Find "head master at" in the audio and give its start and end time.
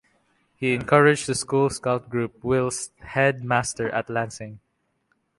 3.01-4.09